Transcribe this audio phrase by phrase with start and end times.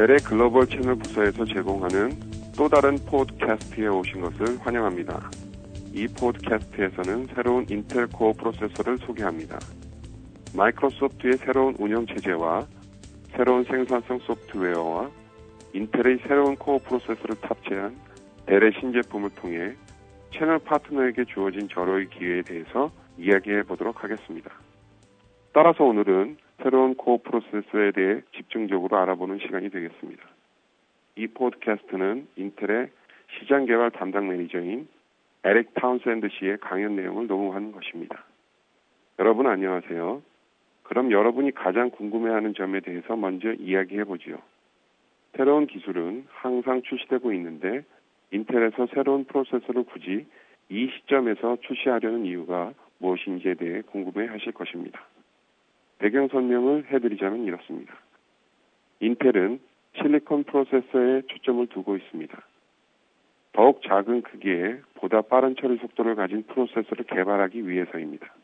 [0.00, 2.18] Dell의 글로벌 채널 부서에서 제공하는
[2.56, 5.30] 또 다른 podcast에 오신 것을 환영합니다.
[5.92, 9.58] 이 podcast에서는 새로운 Intel Core 프로세서를 소개합니다.
[10.56, 12.66] Microsoft의 새로운 운영 체제와
[13.32, 15.10] 새로운 생산성 소프트웨어와
[15.74, 17.94] Intel의 새로운 Core 프로세서를 탑재한
[18.46, 19.74] Dell의 신제품을 통해
[20.32, 24.50] 채널 파트너에게 주어진 절호의 기회에 대해서 이야기해 보도록 하겠습니다.
[25.52, 30.22] 따라서 오늘은 새로운 Core 프로세서에 대해 집중적으로 알아보는 시간이 되겠습니다.
[31.16, 32.90] 이 podcast는 Intel의
[33.38, 34.88] 시장 개발 담당 매니저인
[35.44, 38.24] Eric Townsend 씨의 강연 내용을 녹음하는 것입니다.
[39.18, 40.22] 여러분 안녕하세요.
[40.82, 44.38] 그럼 여러분이 가장 궁금해하는 점에 대해서 먼저 이야기해 보지요.
[45.36, 47.84] 새로운 기술은 항상 출시되고 있는데
[48.32, 50.26] Intel에서 새로운 프로세서를 굳이
[50.68, 55.00] 이 시점에서 출시하려는 이유가 무엇인지에 대해 궁금해 하실 것입니다.
[56.00, 57.94] 배경 설명을 해드리자면 이렇습니다.
[59.00, 59.60] Intel은
[59.96, 62.42] 실리콘 프로세서에 초점을 두고 있습니다.
[63.52, 68.34] 더욱 작은 크기에 보다 빠른 처리 속도를 가진 프로세서를 개발하기 위해서입니다.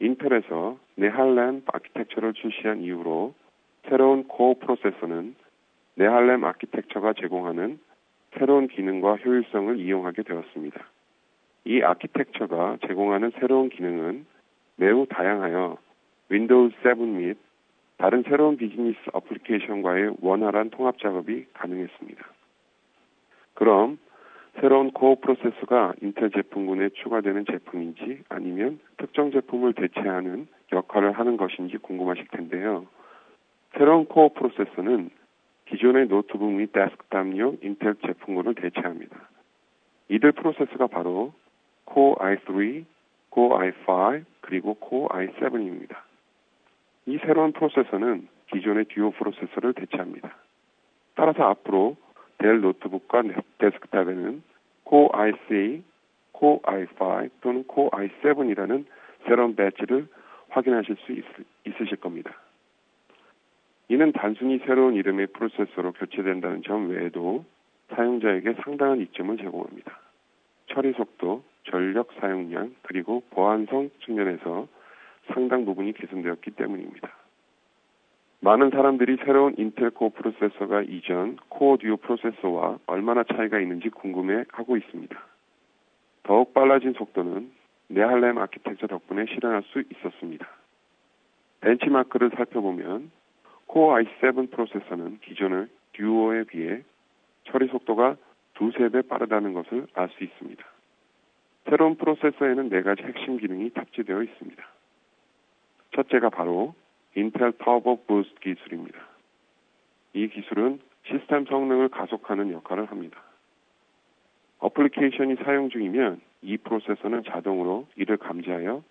[0.00, 3.34] Intel에서 Nehalem architecture를 출시한 이후로
[3.88, 5.36] 새로운 Core 프로세서는
[5.94, 7.78] Nehalem architecture가 제공하는
[8.36, 10.84] 새로운 기능과 효율성을 이용하게 되었습니다.
[11.66, 14.26] 이 아키텍처가 제공하는 새로운 기능은
[14.76, 15.83] 매우 다양하여
[16.28, 17.36] Windows 7 및
[17.96, 22.24] 다른 새로운 비즈니스 어플리케이션과의 원활한 통합 작업이 가능했습니다.
[23.54, 23.98] 그럼
[24.60, 32.28] 새로운 Core 프로세서가 인텔 제품군에 추가되는 제품인지 아니면 특정 제품을 대체하는 역할을 하는 것인지 궁금하실
[32.28, 32.86] 텐데요.
[33.76, 35.10] 새로운 Core 프로세서는
[35.66, 39.28] 기존의 노트북 및 데스크탑용 인텔 제품군을 대체합니다.
[40.08, 41.32] 이들 프로세서가 바로
[41.90, 42.84] Core i3,
[43.32, 46.03] Core i5, 그리고 Core i7입니다.
[47.06, 50.36] 이 새로운 프로세서는 기존의 Duo 프로세서를 대체합니다.
[51.14, 51.96] 따라서 앞으로
[52.38, 53.22] Dell 노트북과
[53.58, 54.42] 데스크탑에는
[54.88, 55.82] Core i3,
[56.36, 58.84] Core i5 또는 Core i7이라는
[59.26, 60.08] 새로운 배지를
[60.50, 61.24] 확인하실 수 있,
[61.66, 62.34] 있으실 겁니다.
[63.88, 67.44] 이는 단순히 새로운 이름의 프로세서로 교체된다는 점 외에도
[67.94, 70.00] 사용자에게 상당한 이점을 제공합니다.
[70.66, 74.66] 처리 속도, 전력 사용량, 그리고 보안성 측면에서
[75.32, 77.10] 상당 부분이 개선되었기 때문입니다.
[78.40, 84.76] 많은 사람들이 새로운 Intel Core 프로세서가 이전 Core Duo 프로세서와 얼마나 차이가 있는지 궁금해 하고
[84.76, 85.18] 있습니다.
[86.24, 87.50] 더욱 빨라진 속도는
[87.88, 90.46] Nehalem architecture 덕분에 실현할 수 있었습니다.
[91.60, 93.10] benchmark를 살펴보면
[93.66, 96.82] Core i7 프로세서는 기존의 Duo에 비해
[97.44, 98.16] 처리 속도가
[98.54, 100.64] 두세 배 빠르다는 것을 알 수 있습니다.
[101.68, 104.62] 새로운 프로세서에는 네 가지 핵심 기능이 탑재되어 있습니다.
[105.94, 106.74] 첫째가 바로
[107.16, 108.98] Intel Turbo Boost 기술입니다.
[110.12, 113.22] 이 기술은 시스템 성능을 가속하는 역할을 합니다.
[114.58, 118.82] 어플리케이션이 사용 중이면 이 프로세서는 자동으로 이를 감지하여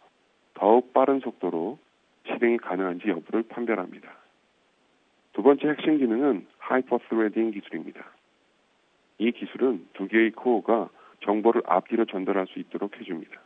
[0.53, 1.79] 더욱 빠른 속도로
[2.27, 4.09] 실행이 가능한지 여부를 판별합니다.
[5.33, 8.05] 두 번째 핵심 기능은 Hyper Threading 기술입니다.
[9.17, 10.89] 이 기술은 두 개의 코어가
[11.21, 13.41] 정보를 앞뒤로 전달할 수 있도록 해줍니다.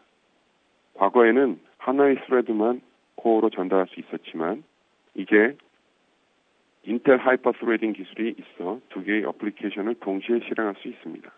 [0.96, 2.82] 과거에는 하나의 thread만
[3.18, 4.64] 코어로 전달할 수 있었지만
[5.16, 5.58] 이제
[6.84, 11.30] 인텔 Hyper Threading 기술이 있어 두 개의 어플리케이션을 동시에 실행할 수 있습니다.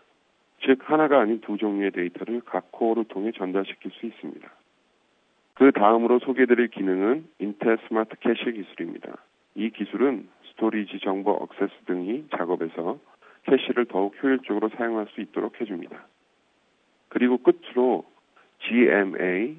[0.64, 4.48] 즉 하나가 아닌 두 종류의 데이터를 각 코어를 통해 전달시킬 수 있습니다.
[5.54, 9.16] 그 다음으로 소개드릴 기능은 인텔 스마트 캐시 기술입니다.
[9.56, 12.98] 이 기술은 storage 정보 access 등의 작업에서
[13.44, 16.06] 캐시를 더욱 효율적으로 사용할 수 있도록 해줍니다.
[17.08, 18.04] 그리고 끝으로
[18.60, 19.56] GMA,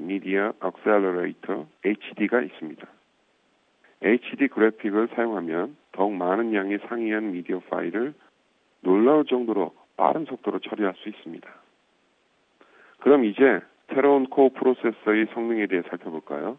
[0.00, 2.86] Media Accelerator HD가 있습니다.
[4.02, 8.14] HD 그래픽을 사용하면 더욱 많은 양의 상이한 미디어 파일을
[8.80, 11.48] 놀라울 정도로 빠른 속도로 처리할 수 있습니다.
[12.98, 13.60] 그럼 이제
[13.94, 16.58] 새로운 코어 프로세서의 성능에 대해 살펴볼까요?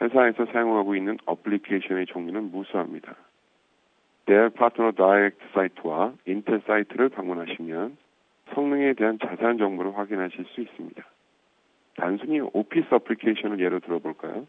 [0.00, 3.16] 회사에서 사용하고 있는 어플리케이션의 종류는 무수합니다.
[4.26, 7.96] 델 파트너 다이렉트 사이트와 인텔 사이트를 방문하시면
[8.54, 11.02] 성능에 대한 자세한 정보를 확인하실 수 있습니다.
[11.96, 14.46] 단순히 오피스 어플리케이션을 예로 들어볼까요?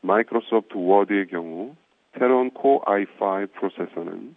[0.00, 1.76] 마이크로소프트 워드의 경우
[2.18, 4.36] 새로운 코어 i5 프로세서는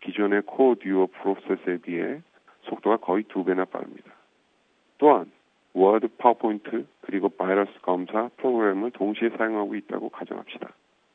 [0.00, 2.20] 기존의 코어 듀오 프로세서에 비해
[2.62, 4.12] 속도가 거의 두 배나 빠릅니다.
[4.98, 5.30] 또한
[5.72, 10.72] 워드, 파워포인트, 그리고 바이러스 검사 프로그램을 동시에 사용하고 있다고 가정합시다.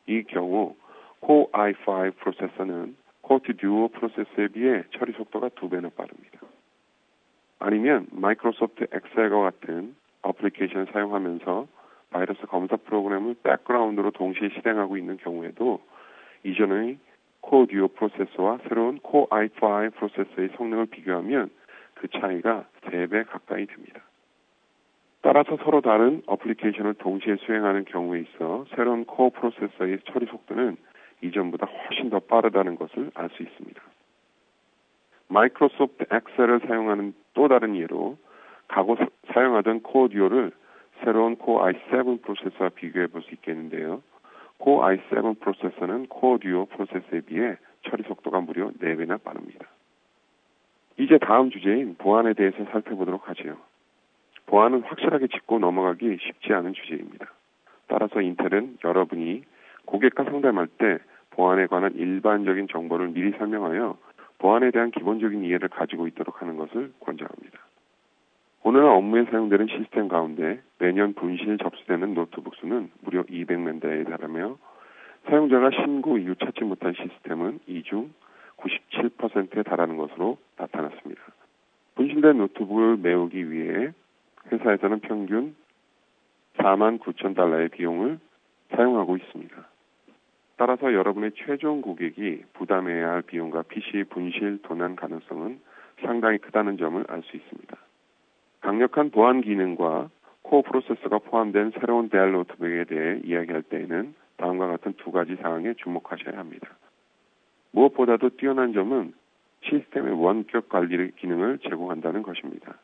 [0.07, 0.75] 이 경우
[1.19, 6.39] 코어 i5 프로세서는 코어2 듀오 프로세서에 비해 처리 속도가 두 배나 빠릅니다.
[7.59, 11.67] 아니면 마이크로소프트 엑셀과 같은 어플리케이션을 사용하면서
[12.09, 15.81] 바이러스 검사 프로그램을 백그라운드로 동시에 실행하고 있는 경우에도
[16.43, 16.97] 이전의
[17.41, 21.49] 코어 듀오 프로세서와 새로운 코어 i5 프로세서의 성능을 비교하면
[21.95, 24.01] 그 차이가 3배 가까이 됩니다.
[25.21, 30.77] 따라서 서로 다른 어플리케이션을 동시에 수행하는 경우에 있어 새로운 코어 프로세서의 처리 속도는
[31.21, 33.81] 이전보다 훨씬 더 빠르다는 것을 알 수 있습니다.
[35.27, 38.17] 마이크로소프트 엑셀을 사용하는 또 다른 예로
[38.67, 38.95] 과거
[39.33, 40.51] 사용하던 코어 듀오를
[41.03, 44.01] 새로운 코어 i7 프로세서와 비교해 볼 수 있겠는데요.
[44.57, 49.67] 코어 i7 프로세서는 코어 듀오 프로세서에 비해 처리 속도가 무려 4배나 빠릅니다.
[50.97, 53.57] 이제 다음 주제인 보안에 대해서 살펴보도록 하지요.
[54.45, 57.25] 보안은 확실하게 짚고 넘어가기 쉽지 않은 주제입니다.
[57.87, 59.43] 따라서 인텔은 여러분이
[59.85, 60.99] 고객과 상담할 때
[61.31, 63.97] 보안에 관한 일반적인 정보를 미리 설명하여
[64.37, 67.59] 보안에 대한 기본적인 이해를 가지고 있도록 하는 것을 권장합니다.
[68.67, 74.57] 오늘날 업무에 사용되는 시스템 가운데 매년 분실 접수되는 노트북 수는 무려 200만 대에 달하며
[75.27, 78.11] 사용자가 신고 이후 찾지 못한 시스템은 이 중
[78.57, 81.21] 97%에 달하는 것으로 나타났습니다.
[81.93, 83.91] 분실된 노트북을 메우기 위해
[84.51, 85.55] 회사에서는 평균
[86.57, 88.17] 4만 9천 달러의 비용을
[88.71, 89.55] 사용하고 있습니다.
[90.57, 95.59] 따라서 여러분의 최종 고객이 부담해야 할 비용과 PC 분실 도난 가능성은
[96.01, 97.84] 상당히 크다는 점을 알 수 있습니다.
[98.65, 100.09] 강력한 보안 기능과
[100.41, 106.39] 코어 프로세서가 포함된 새로운 델 노트북에 대해 이야기할 때에는 다음과 같은 두 가지 사항에 주목하셔야
[106.39, 106.69] 합니다.
[107.73, 109.13] 무엇보다도 뛰어난 점은
[109.65, 112.79] 시스템의 원격 관리 기능을 제공한다는 것입니다.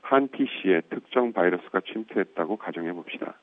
[0.00, 3.34] 한 PC에 특정 바이러스가 침투했다고 가정해 봅시다.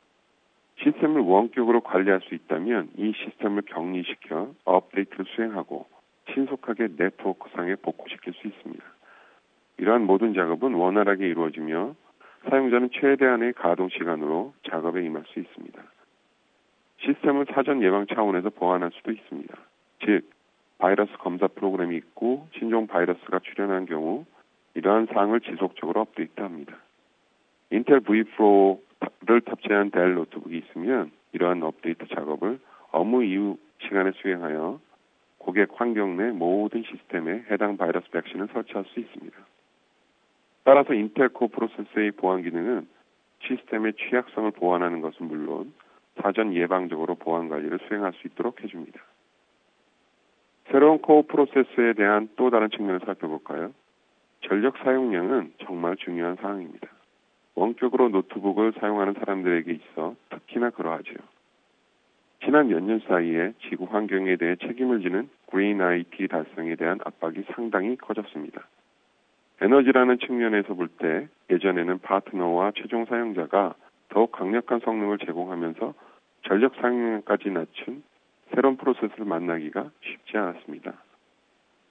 [0.77, 5.85] 시스템을 원격으로 관리할 수 있다면 이 시스템을 격리시켜 업데이트를 수행하고
[6.33, 8.83] 신속하게 네트워크상에 복구시킬 수 있습니다.
[9.81, 11.95] 이러한 모든 작업은 원활하게 이루어지며
[12.49, 15.81] 사용자는 최대한의 가동 시간으로 작업에 임할 수 있습니다.
[16.99, 19.55] 시스템을 사전 예방 차원에서 보완할 수도 있습니다.
[20.05, 20.29] 즉,
[20.77, 24.25] 바이러스 검사 프로그램이 있고 신종 바이러스가 출현한 경우
[24.75, 26.77] 이러한 사항을 지속적으로 업데이트합니다.
[27.71, 32.59] 인텔 vPro를 탑재한 델 노트북이 있으면 이러한 업데이트 작업을
[32.91, 34.79] 업무 이후 시간에 수행하여
[35.39, 39.37] 고객 환경 내 모든 시스템에 해당 바이러스 백신을 설치할 수 있습니다.
[40.71, 42.87] 따라서 인텔 코어 프로세서의 보안 기능은
[43.41, 45.73] 시스템의 취약성을 보완하는 것은 물론
[46.21, 49.01] 사전 예방적으로 보안 관리를 수행할 수 있도록 해줍니다.
[50.71, 53.73] 새로운 코어 프로세서에 대한 또 다른 측면을 살펴볼까요?
[54.47, 56.87] 전력 사용량은 정말 중요한 사항입니다.
[57.55, 61.17] 원격으로 노트북을 사용하는 사람들에게 있어 특히나 그러하지요.
[62.45, 67.97] 지난 몇 년 사이에 지구 환경에 대해 책임을 지는 그린 IT 달성에 대한 압박이 상당히
[67.97, 68.65] 커졌습니다.
[69.61, 73.75] 에너지라는 측면에서 볼 때 예전에는 파트너와 최종 사용자가
[74.09, 75.93] 더욱 강력한 성능을 제공하면서
[76.47, 78.03] 전력 사용량까지 낮춘
[78.53, 80.93] 새로운 프로세스를 만나기가 쉽지 않았습니다.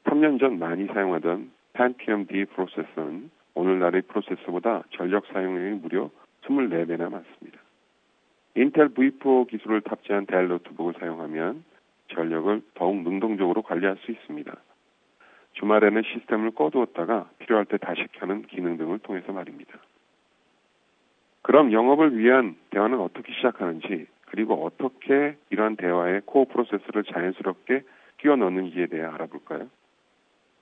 [0.05, 6.11] 3년 전 많이 사용하던 Pentium D 프로세서는 오늘날의 프로세서보다 전력 사용량이 무려
[6.43, 7.61] 24배나 많습니다.
[8.57, 11.65] 인텔 vPro 기술을 탑재한 델 노트북을 사용하면
[12.09, 14.53] 전력을 더욱 능동적으로 관리할 수 있습니다.
[15.55, 19.79] 주말에는 시스템을 꺼두었다가 필요할 때 다시 켜는 기능 등을 통해서 말입니다.
[21.43, 27.83] 그럼 영업을 위한 대화는 어떻게 시작하는지 그리고 어떻게 이러한 대화에 코어 프로세서를 자연스럽게
[28.19, 29.69] 끼워 넣는지에 대해 알아볼까요?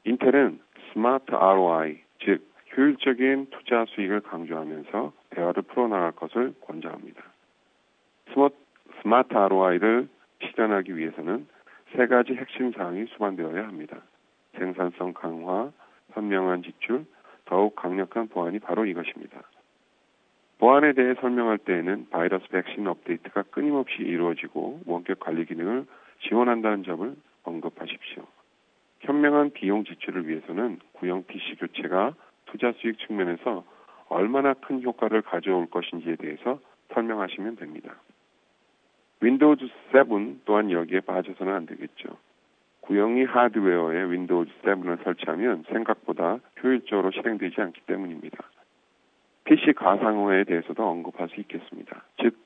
[0.05, 0.61] 인텔은
[0.93, 7.23] 스마트 ROI, 즉 효율적인 투자 수익을 강조하면서 대화를 풀어나갈 것을 권장합니다.
[9.03, 10.09] 스마트 ROI를
[10.43, 11.47] 실현하기 위해서는
[11.95, 13.99] 세 가지 핵심 사항이 수반되어야 합니다.
[14.59, 15.71] 생산성 강화,
[16.13, 17.07] 현명한 지출,
[17.45, 19.43] 더욱 강력한 보안이 바로 이것입니다.
[20.59, 25.87] 보안에 대해 설명할 때에는 바이러스 백신 업데이트가 끊임없이 이루어지고 원격 관리 기능을
[26.29, 28.27] 지원한다는 점을 언급하십시오.
[29.01, 32.15] 현명한 비용 지출을 위해서는 구형 PC 교체가
[32.47, 33.65] 투자 수익 측면에서
[34.09, 36.59] 얼마나 큰 효과를 가져올 것인지에 대해서
[36.93, 37.95] 설명하시면 됩니다.
[39.21, 42.17] 윈도우즈 7 또한 여기에 빠져서는 안 되겠죠.
[42.89, 48.39] 구형의 하드웨어에 윈도우즈 7을 설치하면 생각보다 효율적으로 실행되지 않기 때문입니다.
[49.45, 52.03] PC 가상화에 대해서도 언급할 수 있겠습니다.
[52.23, 52.39] 즉,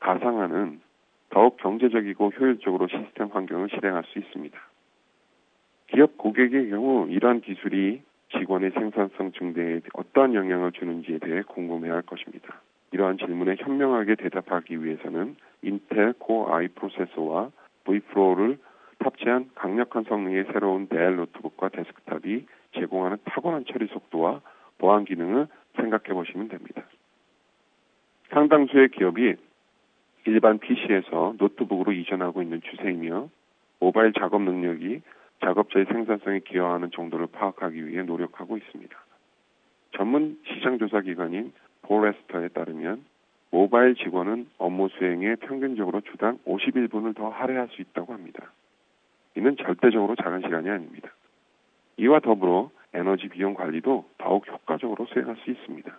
[0.00, 0.80] 가상화는
[1.30, 4.58] 더욱 경제적이고 효율적으로 시스템 환경을 실행할 수 있습니다.
[5.86, 8.02] 기업 고객의 경우 이러한 기술이
[8.36, 12.60] 직원의 생산성 증대에 어떠한 영향을 주는지에 대해 궁금해할 것입니다.
[12.90, 17.52] 이러한 질문에 현명하게 대답하기 위해서는 인텔 코어 i 프로세서와
[17.84, 18.58] vPro를
[19.28, 24.40] 탑재한 강력한 성능의 새로운 델 노트북과 데스크탑이 제공하는 탁월한 처리 속도와
[24.78, 26.82] 보안 기능을 생각해 보시면 됩니다.
[28.30, 29.36] 상당수의 기업이
[30.24, 33.28] 일반 PC에서 노트북으로 이전하고 있는 추세이며
[33.80, 35.02] 모바일 작업 능력이
[35.44, 38.96] 작업자의 생산성에 기여하는 정도를 파악하기 위해 노력하고 있습니다.
[39.96, 43.04] 전문 시장조사 기관인 포레스터에 따르면
[43.50, 48.52] 모바일 직원은 업무 수행에 평균적으로 주당 51분을 더 할애할 수 있다고 합니다.
[49.36, 51.10] 이는 절대적으로 작은 시간이 아닙니다.
[51.96, 55.98] 이와 더불어 에너지 비용 관리도 더욱 효과적으로 수행할 수 있습니다.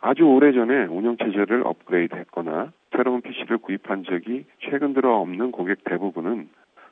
[0.00, 6.48] 아주 오래전에 운영체제를 업그레이드 했거나 새로운 PC를 구입한 적이 최근 들어 없는 고객 대부분은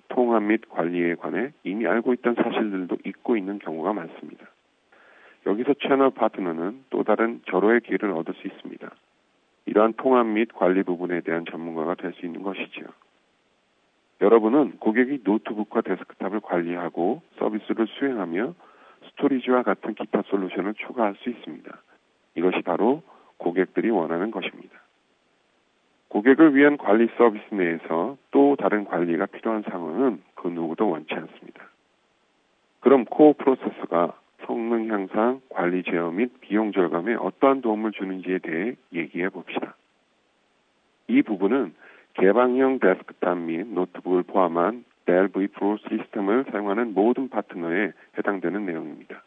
[0.09, 4.47] 통합 및 관리에 관해 이미 알고 있던 사실들도 잊고 있는 경우가 많습니다.
[5.47, 8.91] 여기서 채널 파트너는 또 다른 절호의 기회를 얻을 수 있습니다.
[9.67, 12.87] 이러한 통합 및 관리 부분에 대한 전문가가 될 수 있는 것이지요.
[14.21, 18.54] 여러분은 고객이 노트북과 데스크탑을 관리하고 서비스를 수행하며
[19.09, 21.78] storage와 같은 기타 솔루션을 추가할 수 있습니다.
[22.37, 23.02] 이것이 바로
[23.37, 24.78] 고객들이 원하는 것입니다.
[26.09, 31.68] 고객을 위한 관리 서비스 내에서 또 다른 관리가 필요한 상황은 그 누구도 원치 않습니다.
[32.80, 34.16] 그럼 코어 프로세서가
[34.47, 39.75] 성능 향상, 관리 제어 및 비용 절감에 어떠한 도움을 주는지에 대해 얘기해 봅시다.
[41.09, 41.75] 이 부분은
[42.14, 49.23] 개방형 데스크탑 및 노트북을 포함한 델 vPro 시스템을 사용하는 모든 파트너에 해당되는 내용입니다.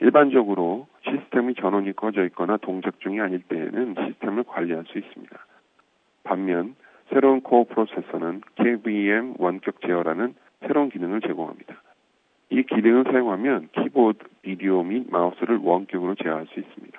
[0.00, 5.46] 일반적으로 시스템의 전원이 꺼져 있거나 동작 중이 아닐 때에는 시스템을 관리할 수 있습니다.
[6.24, 6.74] 반면
[7.10, 11.82] 새로운 코어 프로세서는 KVM 원격 제어라는 새로운 기능을 제공합니다.
[12.50, 16.98] 이 기능을 사용하면 키보드, 비디오 및 마우스를 원격으로 제어할 수 있습니다.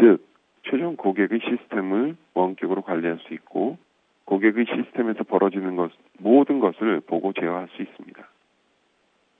[0.00, 0.27] 즉,
[0.64, 3.78] 최종 고객의 시스템을 원격으로 관리할 수 있고
[4.24, 8.28] 고객의 시스템에서 벌어지는 것 모든 것을 보고 제어할 수 있습니다.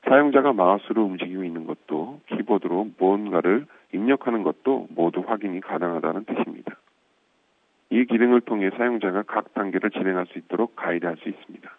[0.05, 6.77] 사용자가 마우스로 움직이고 있는 것도 키보드로 무언가를 입력하는 것도 모두 확인이 가능하다는 뜻입니다.
[7.91, 11.71] 이 기능을 통해 사용자가 각 단계를 진행할 수 있도록 가이드할 수 있습니다.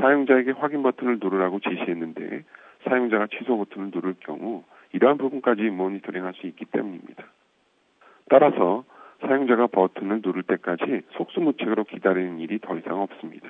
[0.00, 2.44] 사용자에게 확인 버튼을 누르라고 지시했는데
[2.84, 7.24] 사용자가 취소 버튼을 누를 경우 이러한 부분까지 모니터링할 수 있기 때문입니다.
[8.30, 8.84] 따라서
[9.20, 13.48] 사용자가 버튼을 누를 때까지 속수무책으로 기다리는 일이 더 이상 없습니다.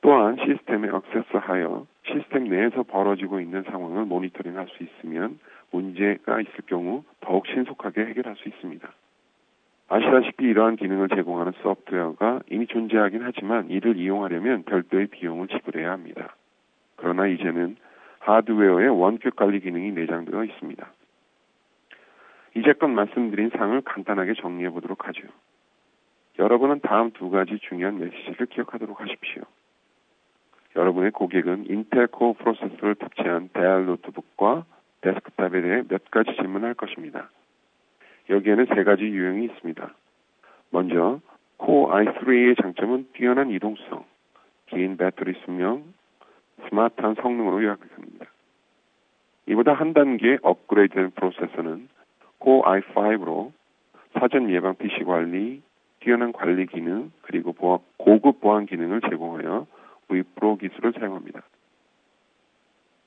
[0.00, 5.38] 또한 시스템에 액세스하여 시스템 내에서 벌어지고 있는 상황을 모니터링할 수 있으면
[5.70, 8.88] 문제가 있을 경우 더욱 신속하게 해결할 수 있습니다.
[9.88, 16.34] 아시다시피 이러한 기능을 제공하는 소프트웨어가 이미 존재하긴 하지만 이를 이용하려면 별도의 비용을 지불해야 합니다.
[16.96, 17.76] 그러나 이제는
[18.20, 20.90] 하드웨어의 원격 관리 기능이 내장되어 있습니다.
[22.54, 25.22] 이제껏 말씀드린 사항을 간단하게 정리해 보도록 하죠.
[26.38, 29.42] 여러분은 다음 두 가지 중요한 메시지를 기억하도록 하십시오.
[30.76, 34.64] 여러분의 고객은 인텔 코어 프로세서를 탑재한 델 노트북과
[35.02, 37.28] 데스크탑에 대해 몇 가지 질문할 것입니다.
[38.30, 39.94] 여기에는 세 가지 유형이 있습니다.
[40.70, 41.20] 먼저
[41.58, 44.04] 코어 i3의 장점은 뛰어난 이동성,
[44.66, 45.84] 긴 배터리 수명,
[46.68, 48.26] 스마트한 성능으로 요약됩니다.
[49.46, 51.88] 이보다 한 단계 업그레이드된 프로세서는
[52.42, 53.52] 코어 i5로
[54.18, 55.62] 사전 예방 PC 관리,
[56.00, 59.66] 뛰어난 관리 기능, 그리고 보안, 고급 보안 기능을 제공하여
[60.08, 61.42] Vpro 기술을 사용합니다.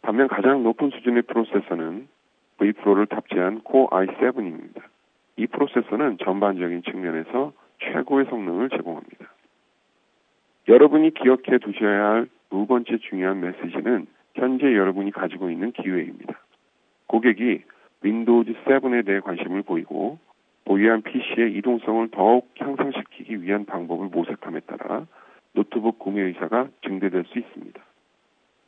[0.02, 2.08] 반면 가장 높은 수준의 프로세서는
[2.58, 4.82] Vpro를 탑재한 코어 i7입니다.
[5.36, 9.26] 이 프로세서는 전반적인 측면에서 최고의 성능을 제공합니다.
[10.68, 16.40] 여러분이 기억해 두셔야 할 두 번째 중요한 메시지는 현재 여러분이 가지고 있는 기회입니다.
[17.08, 17.64] 고객이
[18.02, 20.20] 윈도우즈 7에 대해 관심을 보이고
[20.66, 25.06] 보유한 PC의 이동성을 더욱 향상시키기 위한 방법을 모색함에 따라
[25.54, 27.82] 노트북 구매 의사가 증대될 수 있습니다.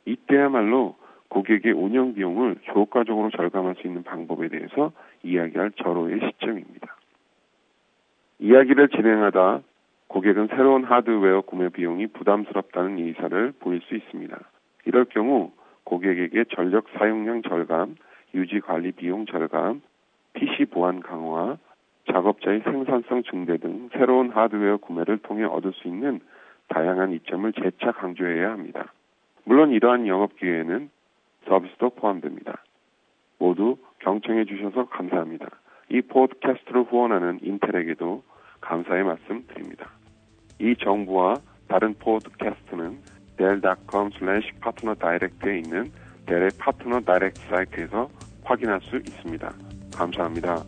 [0.06, 0.96] 이때야말로
[1.28, 4.92] 고객의 운영 비용을 효과적으로 절감할 수 있는 방법에 대해서
[5.22, 6.96] 이야기할 절호의 시점입니다.
[8.38, 9.60] 이야기를 진행하다
[10.08, 14.38] 고객은 새로운 하드웨어 구매 비용이 부담스럽다는 의사를 보일 수 있습니다.
[14.86, 15.52] 이럴 경우
[15.84, 17.96] 고객에게 전력 사용량 절감,
[18.34, 19.82] 유지 관리 비용 절감,
[20.34, 21.56] PC 보안 강화,
[22.10, 26.20] 작업자의 생산성 증대 등 새로운 하드웨어 구매를 통해 얻을 수 있는
[26.68, 28.92] 다양한 이점을 재차 강조해야 합니다.
[29.44, 30.90] 물론 이러한 영업 기회에는
[31.46, 32.62] 서비스도 포함됩니다.
[33.38, 35.48] 모두 경청해 주셔서 감사합니다.
[35.90, 38.22] 이 podcast를 후원하는 인텔에게도
[38.60, 39.90] 감사의 말씀 드립니다.
[40.60, 41.36] 이 정보와
[41.68, 42.98] 다른 podcast는
[43.38, 45.90] dell.com slash partner direct에 있는
[46.28, 48.10] 델의 Partner Direct 사이트에서
[48.44, 49.50] 확인할 수 있습니다.
[49.94, 50.62] 감사합니다.